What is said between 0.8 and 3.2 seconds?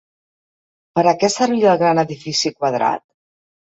Per a què servia el gran edifici quadrat?